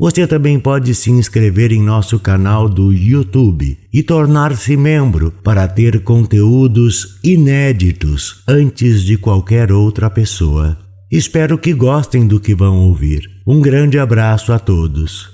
[0.00, 6.02] Você também pode se inscrever em nosso canal do YouTube e tornar-se membro para ter
[6.02, 10.78] conteúdos inéditos antes de qualquer outra pessoa.
[11.12, 13.28] Espero que gostem do que vão ouvir.
[13.46, 15.28] Um grande abraço a todos.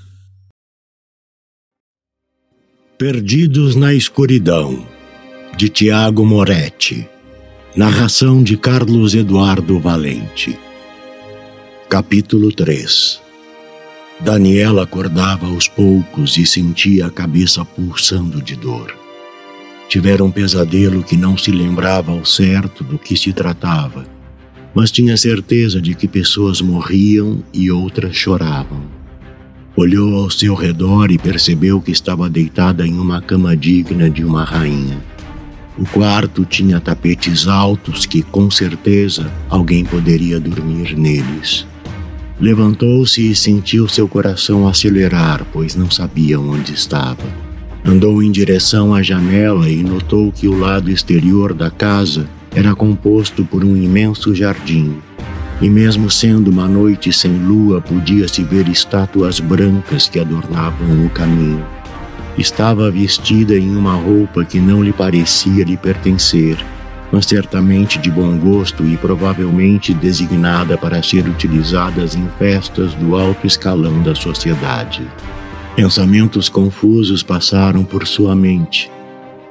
[2.97, 4.85] Perdidos na Escuridão,
[5.55, 7.07] de Tiago Moretti.
[7.73, 10.59] Narração de Carlos Eduardo Valente.
[11.87, 13.26] Capítulo 3
[14.19, 18.95] Daniela acordava aos poucos e sentia a cabeça pulsando de dor.
[19.87, 24.05] Tivera um pesadelo que não se lembrava ao certo do que se tratava,
[24.73, 28.81] mas tinha certeza de que pessoas morriam e outras choravam.
[29.75, 34.43] Olhou ao seu redor e percebeu que estava deitada em uma cama digna de uma
[34.43, 34.97] rainha.
[35.77, 41.67] O quarto tinha tapetes altos que, com certeza, alguém poderia dormir neles.
[42.39, 47.23] Levantou-se e sentiu seu coração acelerar, pois não sabia onde estava.
[47.83, 53.43] Andou em direção à janela e notou que o lado exterior da casa era composto
[53.43, 54.97] por um imenso jardim.
[55.59, 61.65] E mesmo sendo uma noite sem lua, podia-se ver estátuas brancas que adornavam o caminho.
[62.37, 66.63] Estava vestida em uma roupa que não lhe parecia lhe pertencer
[67.11, 73.47] mas certamente de bom gosto e provavelmente designada para ser utilizadas em festas do alto
[73.47, 75.07] escalão da sociedade.
[75.75, 78.89] Pensamentos confusos passaram por sua mente.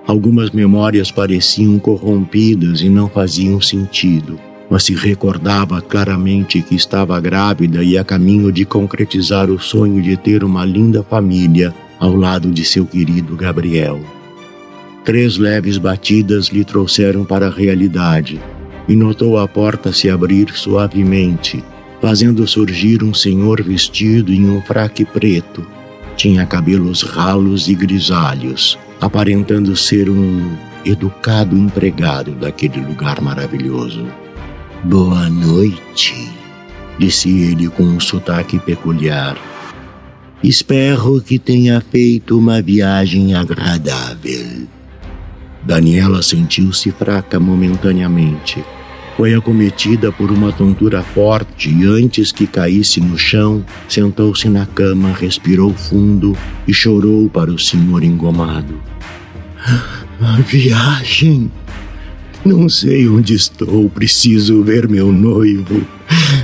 [0.06, 4.38] Algumas memórias pareciam corrompidas e não faziam sentido,
[4.70, 10.16] mas se recordava claramente que estava grávida e a caminho de concretizar o sonho de
[10.16, 14.15] ter uma linda família ao lado de seu querido Gabriel.
[15.06, 18.40] Três leves batidas lhe trouxeram para a realidade
[18.88, 21.62] e notou a porta se abrir suavemente,
[22.02, 25.64] fazendo surgir um senhor vestido em um fraque preto.
[26.16, 34.04] Tinha cabelos ralos e grisalhos, aparentando ser um educado empregado daquele lugar maravilhoso.
[34.82, 36.28] Boa noite,
[36.98, 39.38] disse ele com um sotaque peculiar.
[40.42, 44.65] Espero que tenha feito uma viagem agradável.
[45.66, 48.64] Daniela sentiu-se fraca momentaneamente.
[49.16, 55.12] Foi acometida por uma tontura forte e, antes que caísse no chão, sentou-se na cama,
[55.12, 56.36] respirou fundo
[56.68, 58.80] e chorou para o senhor engomado.
[60.20, 61.50] A viagem!
[62.44, 65.84] Não sei onde estou, preciso ver meu noivo.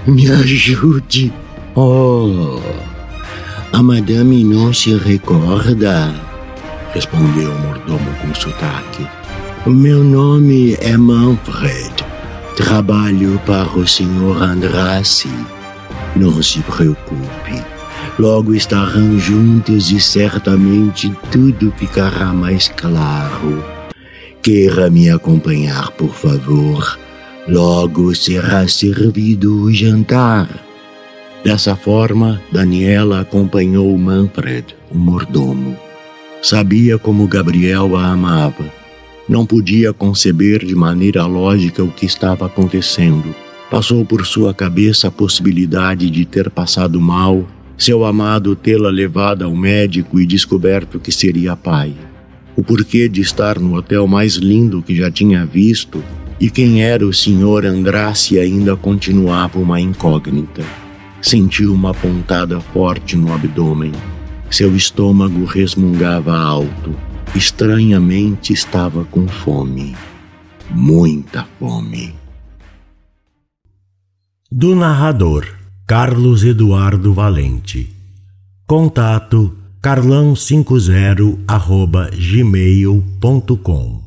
[0.04, 1.32] Me ajude.
[1.76, 2.60] Oh,
[3.72, 6.31] a madame não se recorda
[6.92, 9.06] respondeu o mordomo com sotaque.
[9.66, 12.04] Meu nome é Manfred.
[12.56, 14.42] Trabalho para o Sr.
[14.42, 15.30] Andrassi.
[16.14, 17.64] Não se preocupe.
[18.18, 23.64] Logo estarão juntos e certamente tudo ficará mais claro.
[24.42, 26.98] Queira me acompanhar, por favor.
[27.48, 30.48] Logo será servido o jantar.
[31.42, 35.76] Dessa forma, Daniela acompanhou Manfred, o mordomo.
[36.42, 38.64] Sabia como Gabriel a amava.
[39.28, 43.32] Não podia conceber de maneira lógica o que estava acontecendo.
[43.70, 47.46] Passou por sua cabeça a possibilidade de ter passado mal,
[47.78, 51.94] seu amado tê-la levado ao médico e descoberto que seria pai.
[52.56, 56.02] O porquê de estar no hotel mais lindo que já tinha visto
[56.40, 60.64] e quem era o senhor Andrace ainda continuava uma incógnita.
[61.20, 63.92] Sentiu uma pontada forte no abdômen.
[64.52, 66.94] Seu estômago resmungava alto.
[67.34, 69.96] Estranhamente estava com fome.
[70.68, 72.14] Muita fome.
[74.50, 75.48] Do narrador
[75.86, 77.96] Carlos Eduardo Valente.
[78.66, 84.02] Contato carlão50 arroba gmail.com